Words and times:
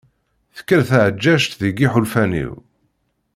Tekker 0.55 0.81
tɛeǧǧaǧǧt 0.89 1.51
deg 1.61 1.77
yiḥulfan-iw. 1.79 2.53